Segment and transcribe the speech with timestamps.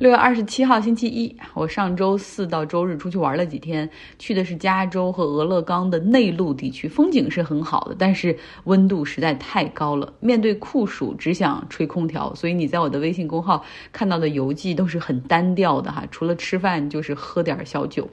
[0.00, 10.12] 六月二十七号星期一，我上周四到周日出去玩了几天，去的是加州和俄勒冈的内陆地区，风景是很好的，但是温度实在太高了。
[10.18, 18.10] 面对酷暑，只想吹空调，所以你在我的微信公号看到的游记都是很单调的哈，除了吃饭就是喝点小酒。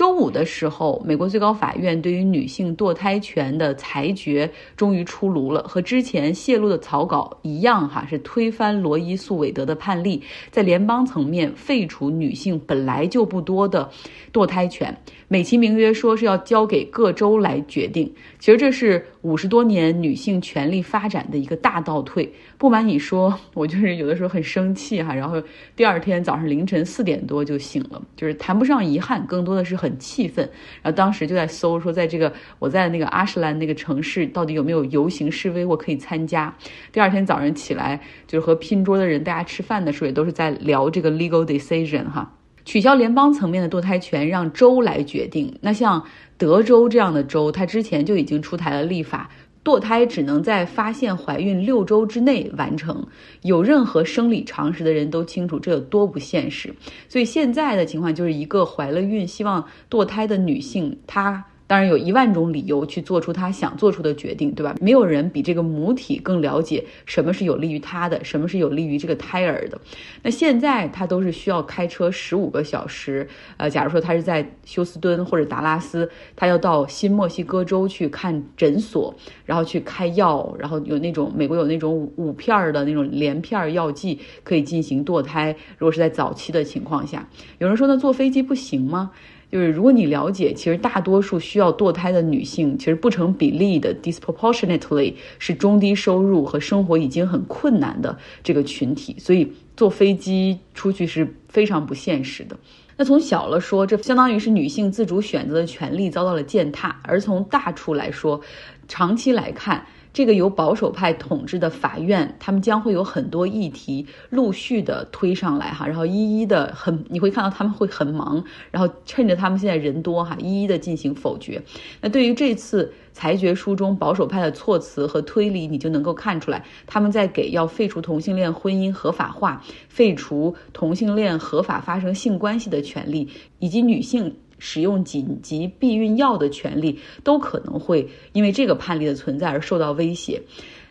[0.00, 13.90] 周五的时候，美国最高法院对于女性堕胎权的裁决终于出炉了，和之前泄露的草稿一样，哈，是推翻罗伊诉韦德的判例，在联邦层面废除女性本来就不多的
[14.32, 14.96] 堕胎权，
[15.28, 18.10] 美其名曰说是要交给各州来决定。
[18.38, 22.32] 其实这是五十多年女性权利发展的一个大倒退。
[22.56, 25.42] 不瞒你说，我就是有的时候很生气哈，然后
[25.76, 30.48] 第二天早上凌晨四点多就醒了，就是谈不上遗憾，更多的是很很气愤。
[30.82, 36.56] 然后当时就在搜说，在这个我在那个阿什兰那个城市，到底有没有游行示威，我可以参加。
[36.92, 45.58] 第二天早上起来，就是和拼桌的人大家吃饭的时候，也都是在聊这个 legal decision 哈，取消联邦层面的堕胎权，让州来决定。
[45.62, 46.04] 那像。
[46.40, 49.28] 德州这样的州，它之前就已经出台了立法，
[49.62, 53.06] 堕胎只能在发现怀孕六周之内完成。
[53.42, 56.74] 有任何生理常识的人都清楚这有多不现实。
[57.08, 61.44] 所以现在的情况就是一个怀了孕希望堕胎的女性，她。
[61.70, 64.74] 当然有一万种理由去做出他想做出的决定，对吧？
[64.80, 69.80] 没有人比这个母体更了解什么是有利于他的，什么是有利于这个胎儿的。
[70.24, 79.14] 那现在他都是需要开车十五个小时，呃，假如说他是在休斯敦或者达拉斯，他要到新墨西哥州去看诊所，
[79.46, 85.54] 然后去开药，然后有那种美国有那种五片的那种连片药剂可以进行堕胎。
[85.78, 89.12] 如果是在早期的情况下，有人说那坐飞机不行吗？
[89.50, 102.56] 就是如果你了解，其实大多数需要堕胎的女性，其实不成比例的 disproportionately 是中低收入和生活已经很困难的这个群体，所以坐飞机出去是非常不现实的。
[102.96, 108.40] 那从小了说，这相当于是女性自主选择的权利遭到了践踏；而从大处来说，
[108.86, 109.84] 长期来看。
[110.12, 121.62] 这个由保守派统治的法院，他们将会有很多议题陆续的推上来哈，然后一一的很，你会看到他们会很忙，然后趁着他们现在人多哈，一一的进行否决。
[122.00, 133.28] 那对于这次裁决书中保守派的措辞和推理，你就能够看出来，他们在给要废除同性恋婚姻合法化、废除同性恋合法发生性关系的权利，
[133.58, 134.34] 以及女性。
[134.60, 140.40] 使用紧急避孕药的权利都可能会因为这个判例的存在而受到威胁。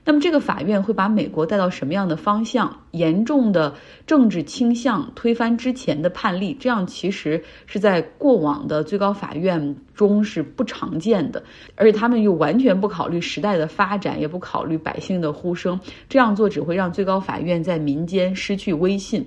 [0.05, 2.83] 那么，这个法院会把美国带到什么样的方向？
[2.91, 3.75] 严重的
[4.07, 11.43] 政治倾向推翻之前的判例，这样其实是在过往的最高法院中是不常见的。
[11.75, 15.79] 而且，他们又完全不考虑时代的发展，也不考虑百姓的呼声。
[16.07, 19.23] 这样做只会让最高法院在民间失去威信。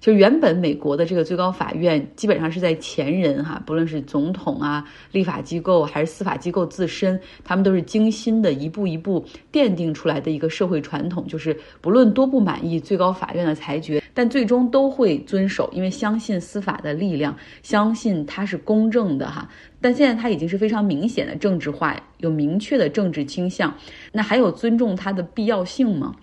[0.00, 9.22] 就原本美国的这个最高法院，基本上是在前人哈，不论是总统啊、立法机构还是司法机构自身，他们都是精心的一步一步
[9.52, 19.50] 奠定出来的一个社会传统，就是不论多不满意最高法院的裁决，但最终都会遵守，因为相信司法的力量，相信它是公正的哈。
[19.82, 23.74] 但现在它已经是非常明显的政治化，有明确的政治倾向，
[24.12, 26.16] 那还有尊重它的必要性吗？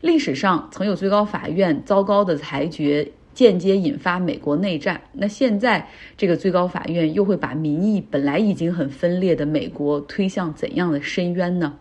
[0.00, 3.12] 历史上曾有最高法院糟糕的裁决。
[3.40, 11.74] 间接引发美国内战，那现在这个最高法院又会把民意本来已经很分裂的美国推向怎样的深渊呢？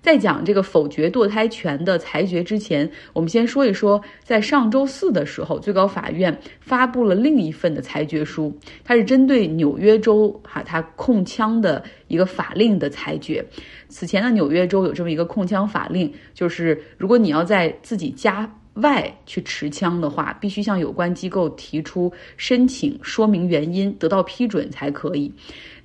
[0.00, 13.44] 在讲这个否决堕胎权的裁决之前，我们先说一说，在上周四的时候，最高法院发布了另一份的裁决书，它是针对纽约州哈它控枪的一个法令的裁决。
[13.88, 18.48] 此前的纽约州有这么一个控枪法令，就是如果你要在自己家。
[18.74, 25.32] 外去持枪的话，必须向有关机构提出申请，说明原因，得到批准才可以。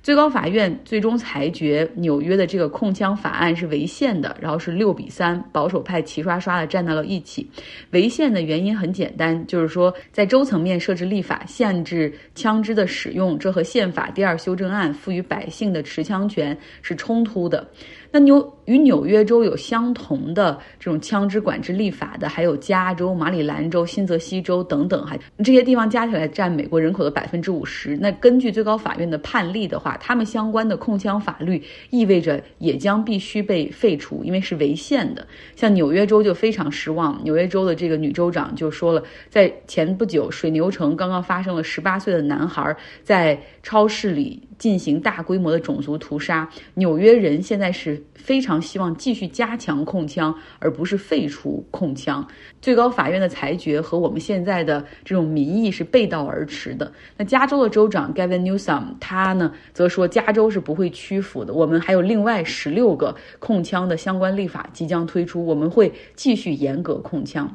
[0.02, 7.46] 最高法院最终裁决纽约的这个控枪法案是违宪的，然后是六比三，保守派齐刷刷的站到了一起。
[7.90, 17.68] 违宪的原因很简单，就是说在州层面设置立法限制枪支的使用，这和宪法第二修正案赋予百姓的持枪权是冲突的。
[18.12, 27.96] 那纽与纽约州有相同的这种枪支管制立法的，还有加州、马里兰州、新泽西州等等，哈，这些地方加起来占美国人口的百分之五十。
[27.96, 35.26] 那根据最高法院的判例的话，他们相关的控枪法律意味着也将必须被废除，因为是违宪的。
[35.54, 44.42] 像纽约州就非常失望，纽约州的这个女州长就说了，在前不久水牛城刚刚发生了十八岁的男孩在超市里。
[44.60, 46.48] 进行大规模的种族屠杀。
[46.74, 52.24] 纽约人现在是非常希望继续加强控枪，而不是废除控枪。
[52.60, 56.92] 最高法院的裁决和我们现在的这种民意是背道而驰的。
[57.16, 61.54] 那加州的州长 Gavin Newsom 他呢，则说加州是不会屈服的。
[61.54, 67.50] 我们还有另外十六个控枪的相关立法即将推出，我们会继续严格控枪。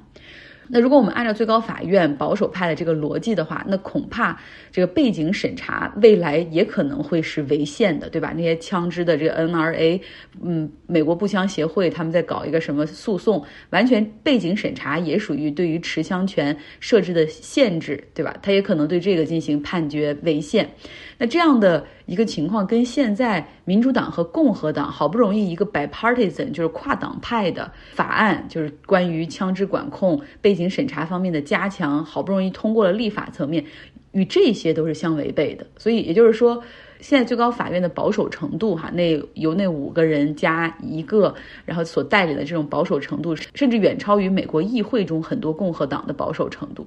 [0.68, 4.40] 那如果我们按照最高法院保守派的这个逻辑的话，那恐怕
[4.72, 8.34] 这个背景审查未来也可能会是违宪的，对吧？
[8.36, 10.00] 那些枪支的这个 NRA，
[10.42, 18.36] 嗯，美国步枪协会他们在搞一个什么诉讼，完全背景审查也属于对于持枪权设置的限制，对吧？
[18.42, 20.70] 他也可能对这个进行判决违宪。
[21.18, 33.66] 那这样的一个情况，跟现在民主党和共和党好不容易一个 bipartisan 就是跨党派的法案，就是关于枪支管控、背景审查方面的加强，好不容易通过了立法层面，
[34.12, 35.66] 与这些都是相违背的。
[35.78, 36.62] 所以也就是说，
[37.00, 41.34] 现在最高法院的保守程度，哈，那由那五个人加一个，
[41.66, 46.86] 然后所带领的这种保守程度，甚至远超于美国议会中很多共和党的保守程度。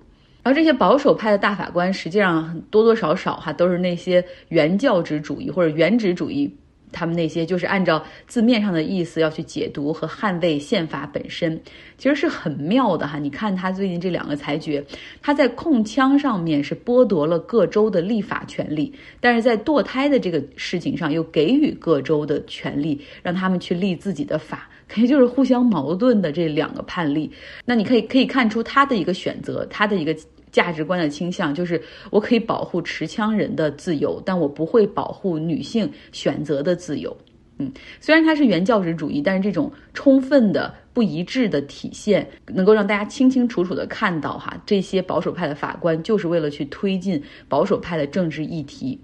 [0.48, 6.50] 而这些保守派的大法官，实际上多多少少哈都是那些原教旨主义或者原旨主义，
[6.90, 11.60] 他们那些就是按照字面上的意思要去解读和捍卫宪法本身，
[11.98, 13.18] 其实是很妙的哈。
[13.18, 14.82] 你看他最近这两个裁决，
[15.20, 18.90] 他在控枪上面是剥夺了各州的立法权利，
[19.20, 24.66] 但是在堕胎的这个事情上又给予各州的权利，让他们去立自己的法。
[24.90, 27.30] 肯定就是互相矛盾的这两个判例，
[27.66, 30.16] 那你可以可以看出他的一个选择，他的一个
[30.50, 31.80] 价值观的倾向，就是
[32.10, 37.16] 我可以保护持枪人的自由，但我不会保护女性选择的自由。
[37.58, 49.00] 嗯，虽然他是原教旨主义，但是这种充分的不一致的体现，能够让大家清清楚楚的看到哈，这些保守派的法官就是为了去推进保守派的政治议题。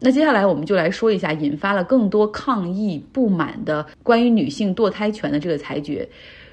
[0.00, 6.06] 那接下来我们就来说一下引发了更多抗议不满的关于女性堕胎权的这个裁决。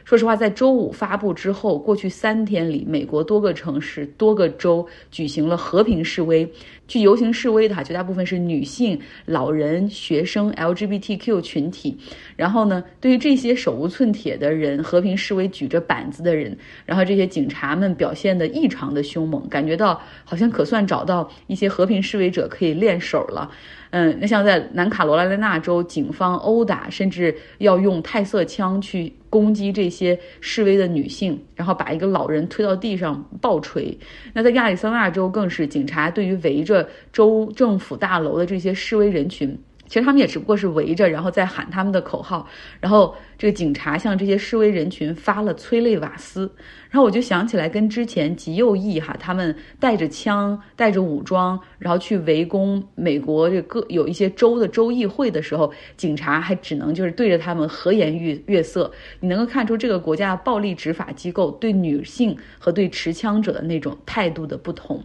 [0.06, 6.52] 说实话，在周五发布之后，过去三天里，美国多个城市、多个州举行了和平示威。
[6.88, 11.98] 去游行示威的哈，绝大部分是女性、老人、学生、LGBTQ 群体。
[12.36, 23.50] 然后呢，对于这些手无寸铁的人，和平示威举着板子的人，然后这些警察们表现得异常的凶猛，感觉到好像可算找到一些和平示威者可以练手了。
[23.92, 33.98] 嗯，那像在南卡罗来纳州，警方殴打，甚至要用泰瑟枪去攻击这些示威的女性，然后把一个老人推到地上暴锤。
[34.34, 39.58] 那在亚利桑那州，更是警察对于围着州政府大楼的这些示威人群。
[39.94, 42.50] 其实他们也只不过是围着，然后再喊他们的口号，
[42.80, 46.52] 然后这个警察向这些示威人群发了催泪瓦斯，
[46.90, 58.92] 然后我就想起来跟之前极右翼哈，他们带着枪、带着武装，然后去围攻美国这各有一些州的州议会的时候，警察还只能就是对着他们和颜悦悦色。
[59.20, 65.04] 你能够看出这个国家的暴力执法机构对女性和对持枪者的那种态度的不同。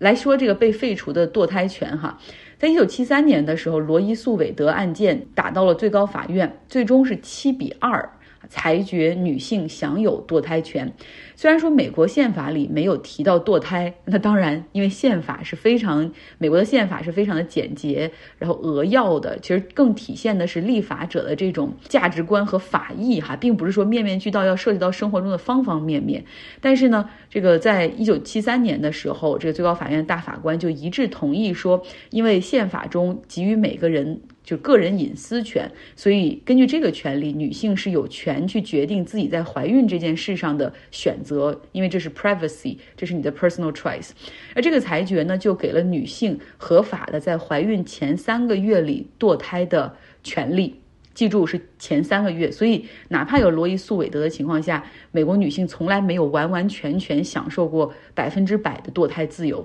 [0.00, 2.18] 来说这个被废除的堕胎权哈。
[2.58, 8.10] 在一九七三年的时候，罗伊诉韦德案件打到了最高法院，最终是七比二
[8.48, 10.92] 裁决女性享有堕胎权。
[11.36, 26.24] 虽然说美国宪法里没有提到堕胎，那当然，因为宪法是非常美国的宪法是非常的简洁，然后扼要的，其实更体现的是立法者的这种价值观和法意哈，并不是说面面俱到，要涉及到生活中的方方面面。
[26.60, 34.20] 但是呢，这个在一九七三年的时候，这个最高法院大法官就一致同意说，因为宪法中给予每个人。
[34.50, 44.10] 就个人隐私权，所以根据这个权利，女性是有权去决定自己在怀孕这件事上的选择，因为这是 privacy，这是你的 personal choice。
[44.56, 50.74] 而这个裁决呢，就给了女性合法的在怀孕前三个月里堕胎的权利。
[51.14, 59.64] 记住是前三个月，所以哪怕有罗伊诉韦德的情况下，美国女性从来没有完完全全享受过百分之百的堕胎自由。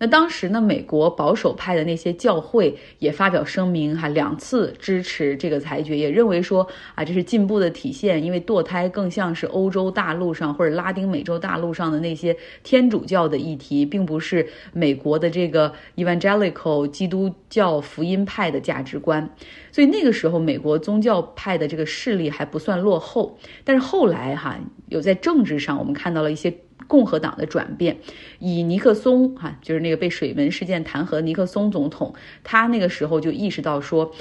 [0.00, 19.28] 那当时呢，美国保守派的那些教会也发表声明，哈，两次支持这个裁决，也认为说啊，这是进步的体现，因为堕胎更像是欧洲大陆上或者拉丁美洲大陆上的那些天主教的议题，并不是美国的这个 evangelical 基督教福音派的价值观。
[19.72, 23.36] 所以那个时候，美国宗教派的这个势力还不算落后。
[23.64, 24.56] 但是后来哈，
[24.88, 26.54] 有在政治上，我们看到了一些。
[26.86, 27.98] 共和党的转变，
[28.38, 34.12] 以尼克松哈，就是那个被水门事件弹劾尼克松总统，他那个时候就意识到说，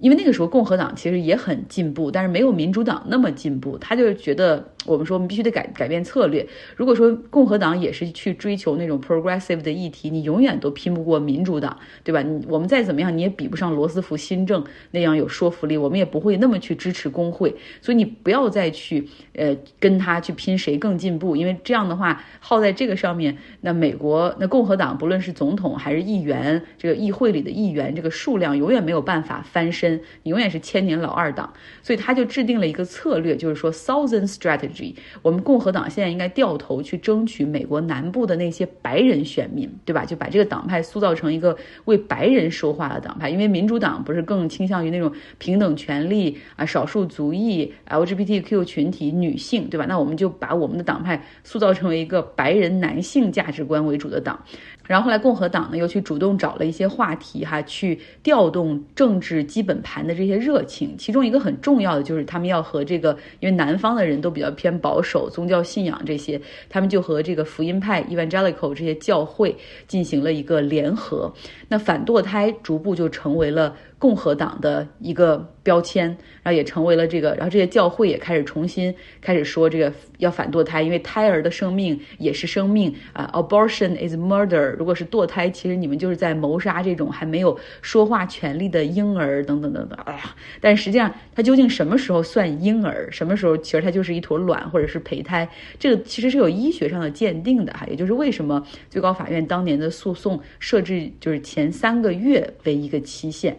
[0.00, 6.46] 因为那个时候共和党其实也很进步，但是没有民主党那么进步，他就觉得我们说我们必须得改改变策略。
[6.76, 12.22] 如果说共和党也是去追求那种 progressive 的议题，你永远都拼不过民主党，对吧？
[12.22, 17.54] 你我们再怎么样，你也比不上罗斯福新政那样有说服力，我们也不会那么去支持工会。
[17.80, 31.52] 所以你不要再去呃跟他去拼谁更进步，因为这样的话耗在这个上面，那美国那共和党不论是总统还是议员，这个议会里的议员这个数量永远没有办法翻身，永远是千年老二党。
[31.82, 34.73] 所以他就制定了一个策略，就是说 Southern Strategy，
[35.22, 40.04] 我们共和党现在应该掉头去争取美国南部的那些白人选民，对吧？
[40.04, 49.86] 就把这个党派塑造成一个为白人说话的党派，因为民主党不是更倾向于那种平等权利啊、少数族裔、LGBTQ 群体、女性，对吧？
[49.86, 54.42] 那我们就把我们的党派塑造成为一个白人男性价值观为主的党。
[54.86, 60.94] 然后后来共和党呢又去主动找了一些话题哈，去调动政治基本盘的这些热情。
[60.98, 66.40] 其中一个很重要的就是他们要和这个，因为南方的人都比较偏保守，宗教信仰这些，
[66.70, 69.54] 他们就和这个福音派 Evangelical 这些教会
[69.86, 71.30] 进行了一个联合。
[71.68, 73.76] 那反堕胎逐步就成为了。
[73.98, 76.06] 共和党的一个标签，
[76.42, 84.74] 然后也成为了这个，然后这些教会也开始重新开始说这个要反堕胎，因为胎儿的生命也是生命啊，abortion is murder。
[84.76, 89.98] 如果是堕胎，其实你们就是在谋杀这种还没有说话权利的婴儿等等等等。
[90.04, 95.48] 哎呀，但实际上它究竟什么时候算婴儿，什么时候其实它就是一坨卵或者是胚胎，
[95.78, 97.86] 这个其实是有医学上的鉴定的哈。
[97.88, 103.56] 也就是为什么最高法院当年的诉讼设置就是前三个月为一个期限。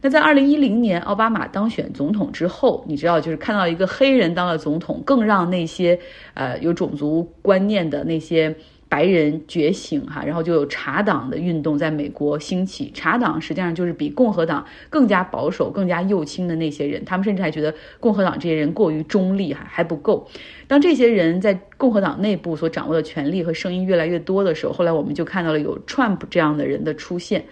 [0.00, 5.98] 那在二零一零年奥巴马当选总统之后，你知道，就是看到一个黑人当了总统，更让那些
[6.34, 8.54] 呃有种族观念的那些
[8.88, 12.90] 白人觉醒哈，然后就有茶党的运动在美国兴起。
[12.94, 20.28] 茶党实际上就是比共和党更加保守、更加右倾的那些人，他们甚至还觉得共和党这些人过于中立哈，还不够。
[20.68, 27.44] 当这些人在共和党内部所掌握的权力和声音越来越多的时候，后来我们就看到了有 Trump 这样的人的出现。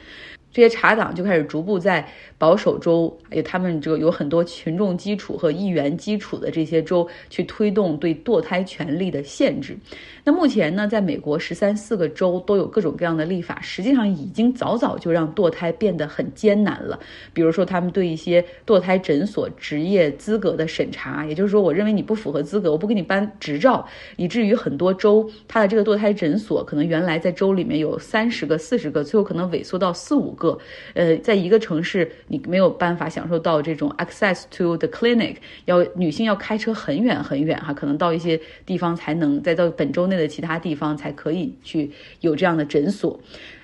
[0.56, 2.08] 这些茶党就开始逐步在
[2.38, 9.76] 保守州，有他们这个有很多群众基础和议员基础的这些州去推动对堕胎权利的限制。
[10.24, 16.98] 那目前呢，在美国十三四个州都有各种各样的立法，实际上已经早早就让堕胎变得很艰难了。
[17.34, 23.86] 比如说，他们对一些堕胎诊所职业资格的审查，也就是说，我认为你不符合资格，我不给你颁执照，
[24.16, 30.45] 以至于很多州它的这个堕胎诊所可能原来在州里面有三十个、四十个，最后可能萎缩到四五个。
[30.94, 43.18] 呃，在一个城市，你没有办法享受到这种 access to the clinic，要女性要开车很远很远哈，可能到一些地方才能，再到本州内的其他地方才可以去有这样的诊所。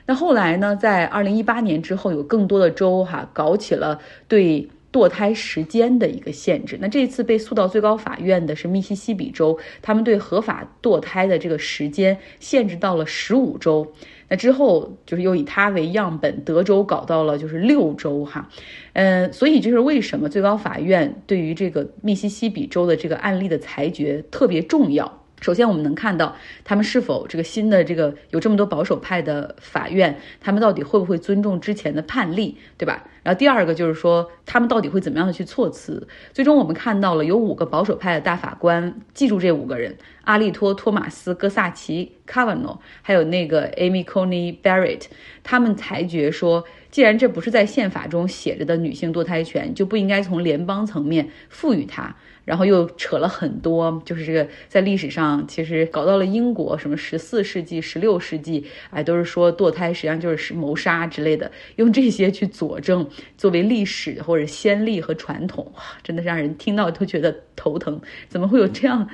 [0.07, 4.69] 那后来呢，在二零一八年之后，有更多的州哈搞起了对。
[4.93, 6.77] 堕胎时间的一个限制。
[6.79, 13.91] 那这次被诉到最高法院的是密西西比州，他们对合法堕胎的这个时间限制到了十五周。
[14.33, 18.49] 那之后就是又以它为样本，德州搞到了就是六州哈。
[18.95, 25.21] 嗯，所以就是为什么最高法院对于这个密西西比州的这个案例的裁决特别重要。
[25.43, 26.35] 首先，我们能看到
[26.65, 33.05] 他们是否这个新的这个有这么多保守派的法院，他们到底会不会尊重之前的判例，对吧？
[33.23, 36.07] 然后第二个就是说，他们到底会怎么样的去措辞？
[36.33, 45.05] 最终我们看到了有五个保守派的大法官，记住这五个人：阿利托·托马斯·戈萨奇卡瓦诺还有那个 Amy Coney Barrett。
[45.45, 52.17] 他们裁决说，既然这不是在宪法中写着的女性堕胎权，就不应该从联邦层面赋予它。
[52.45, 68.01] 然后又扯了很多，就是这个在历史上其实搞到了英国，什么十四世纪、十六世纪，哎，都是说堕胎实际上就是谋杀之类的，用这些去佐证作为历史或者先例和传统，真的让人听到都觉得头疼。
[68.29, 69.09] 怎么会有这样？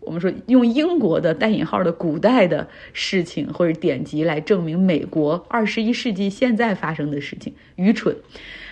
[0.00, 8.14] 我们说用英国的带引号的古代的事情或者典籍来证明美国二十一世纪现在发生的事情，愚蠢。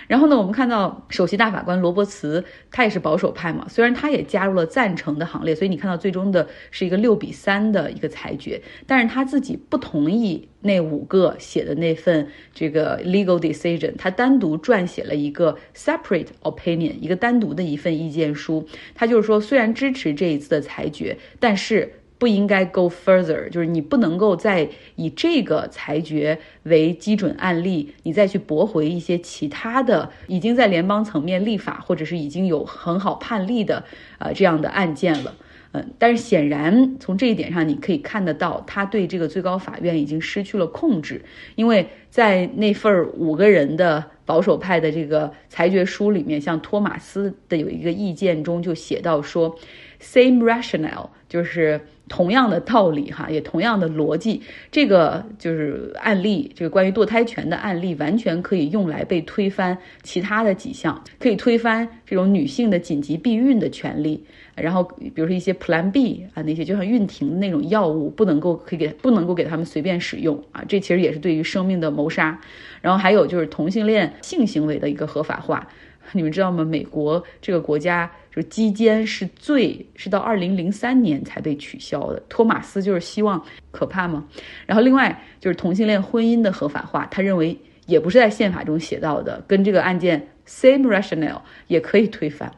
[0.09, 21.93] 然后呢，我们看到首席大法官罗伯茨，他也是保守派嘛，虽然他也加入了赞成的行列，所以你看到最终的是一个六比三的一个裁决，但是他自己不同意那五个写的那份这个 legal decision，他单独撰写了一个 separate opinion，一个单独的一份意见书，他就是说虽然支持这一次的裁决，但是。
[22.23, 33.83] 不应该 go further，就是你不能够再以这个裁决为基准案例，你再去驳回一些其他的已经在联邦层面立法或者是已经有很好判例的
[34.21, 35.35] 呃这样的案件了。
[35.73, 41.25] 嗯，但是显然从这一点上，你可以看得到，他对这个最高法院已经失去了控制，
[41.57, 49.57] 因为在那份五个人的保守派的这个裁决书里面，像托马斯的有一个意见中就写到说
[49.99, 51.81] ，same rationale 就是。
[52.09, 64.23] 同样的道理哈，也同样的逻辑，这个就是案例，这个关于堕胎权的案例，完全可以用来被推翻其他的几项，可以推翻这种女性的紧急避孕的权利，
[64.55, 72.37] 然后比如说一些 Plan B 啊那些，就像孕停那种药物，不能够可以给不能够给他们随便使用啊，这其实也是对于生命的某谋杀。
[72.81, 75.65] 然后还有就是同性恋性行为的一个合法化。
[76.11, 76.65] 你们知道吗？
[76.65, 82.21] 美国这个国家就是基奸是最是到二零零三年才被取消的。
[82.29, 83.41] 托马斯就是希望
[83.71, 84.27] 可怕吗？
[84.67, 87.57] 然后另外就是同性恋婚姻的合法化，他认为
[87.87, 92.51] 也不是在宪法中写到的，跟这个案件 same rationale 也可以推翻，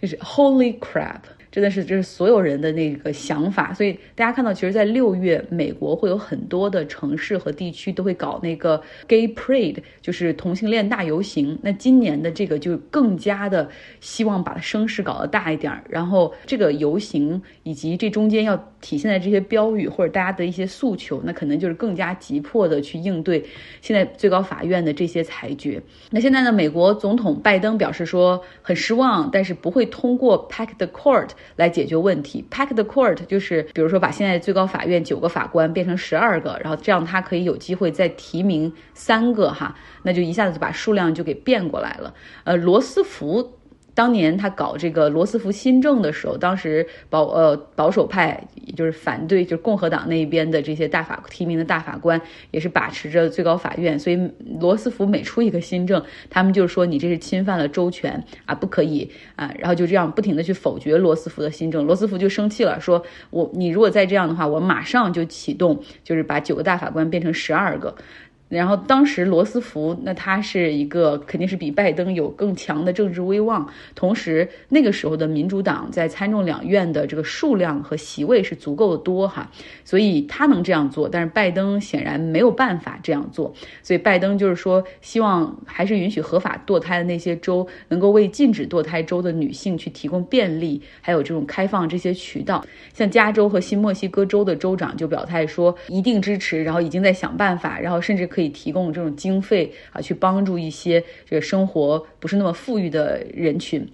[0.00, 1.20] 就是 Holy crap！
[1.56, 11.58] 真的是，这是所有人的那个想法，所以大家看到，其实，在六月，美国会有很多的城市和地区都会搞那个 Gay Parade，就是同性恋大游行。
[11.62, 13.70] 那今年的这个就更加的
[14.02, 23.42] 希望把声势搞得大一点儿，然后这个游行以及这中间要体现在这些标语或者大家的一些诉求，那可能就是更加急迫的去应对
[23.80, 25.82] 现在最高法院的这些裁决。
[26.10, 31.30] 那现在呢，美国总统拜登表示说很失望，但是不会通过 Pack the Court。
[31.54, 42.12] 来解决问题，pack the court 就是，比如说把现在最高法院九个法官变成十二个，然后这样他可以有机会再提名三个哈，那就一下子就把数量就给变过来了。
[42.44, 43.52] 呃，罗斯福。
[43.96, 53.98] 当年他搞这个罗斯福新政的时候，当时保呃保守派也就是反对，就是共和党那一边的这些大法提名的大法官，也是把持着最高法院。
[53.98, 61.86] 所以罗斯福每出一个新政，他们就说你这是侵犯了州权啊，不可以啊，然后就这样不停的去否决罗斯福的新政。
[61.86, 67.96] 罗斯福就生气了，说我你如果再这样的话，我马上就启动，就是把九个大法官变成十二个。
[68.48, 79.50] 然后当时罗斯福，那他是一个肯定是比拜登有更强的政治威望，同时那个时候的民主党在参众两院的这个数量和席位是足够的多哈，
[79.84, 98.24] 所以他能这样做，但是拜登显然没有办法这样做，所以拜登就是说希望还是允许合法堕胎的那些州能够为禁止堕胎州的女性去提供便利，还有这种开放这些渠道，像加州和新墨西哥州的州长就表态说一定支持，然后已经在想办法，然后甚至。
[98.36, 103.88] 可以提供这种经费啊，去帮助一些这个生活不是那么富裕的人群。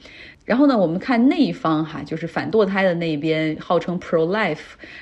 [0.53, 4.59] 然后呢，我们看那一方哈，就是反堕胎的那一边，号称 pro life，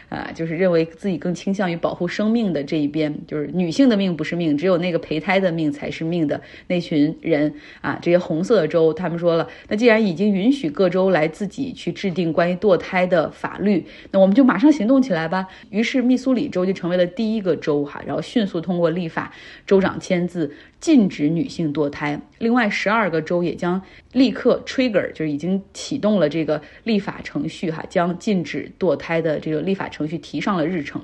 [0.08, 15.48] 啊，就是认为自己更倾向于保护生命的这一边，就是女性的命不是命，只有那个胚胎的命才是命的那群人啊，这些红色的州，他们说了，那既然已经允许各州来自己去制定关于堕胎的法律，那我们就马上行动起来吧。
[15.70, 19.34] 于是密苏里州就成为了第一个州哈，然后迅速通过立法，
[19.66, 20.52] 州长签字。
[20.78, 23.82] 禁止女性堕胎，另外十二个州也将
[24.12, 31.00] 立刻 trigger，就是已已经启动了这个立法程序哈，将禁止堕胎的这个立法程序提上了日程。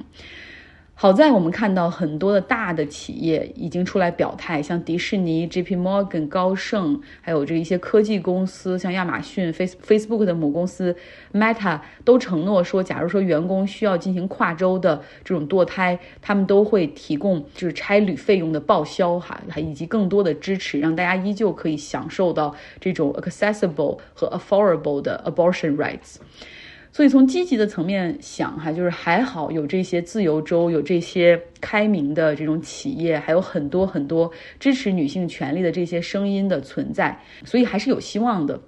[0.99, 5.77] 好在我们看到很多的大的企业已经出来表态，像迪士尼、J.P.
[5.77, 10.97] Morgan、高盛，还有这一些科技公司，像亚马逊、Face Facebook 的母公司
[11.35, 26.17] Meta 都承诺说，假如说员工需要进行跨州的这种堕胎，他们都会提供就是差旅费用的报销哈，还以及更多的支持，让大家依旧可以享受到这种 accessible 和 affordable 的 abortion rights。
[26.93, 38.59] 所以从积极的层面想哈，就是还好有这些自由州，有这些开明的这种企业，还有很多很多支持女性权利的这些声音的存在，所以还是有希望的。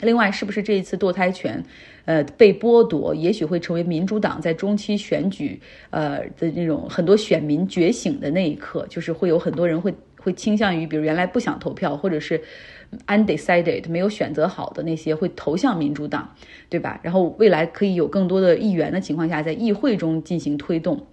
[0.00, 1.64] 另外，是不是这一次堕胎权，
[2.04, 12.40] 呃，被剥夺，也许会成为民主党在中期选举，呃的那种很多选民觉醒的那一刻，就是会有很多人会会倾向于，比如原来不想投票，或者是。
[13.06, 16.34] Undecided 没有选择好的那些会投向民主党，
[16.68, 17.00] 对吧？
[17.02, 21.06] 然后未来可以有更多的议员的情况下，在议会中进行推动，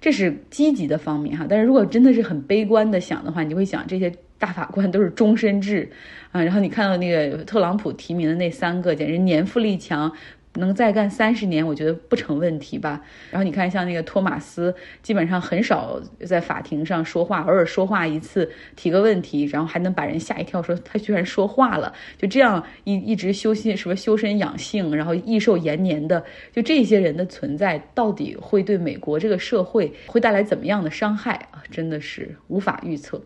[0.00, 1.46] 这是积极的方面哈。
[1.48, 5.90] 但是如果真的是很悲观的想的话，你会想这些大法官都是终身制
[6.30, 10.12] 啊，然后你看到那个特朗普提名的那三个，简直年富力强。
[10.58, 13.00] 能再干三十年，我觉得不成问题吧。
[13.30, 21.92] 然后你看，像那个托马斯，基本上很少在法庭上说话，偶尔说话一次，提个问题，然后还能把人吓一跳，说他居然说话了。
[22.16, 31.62] 就这样一一直修心什么修身养性，然后益寿延年的，就这些人的存在，到底会对美国这个社会会带来怎么样的伤害啊？
[31.70, 33.20] 真的是无法预测。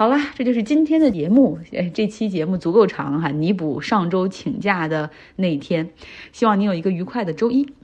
[0.00, 1.58] 好啦，这就是今天的节目。
[1.74, 5.90] 哎，这期节目足够长哈，弥补上周请假的那一天。
[6.32, 7.74] 希望你有一个愉快的周一。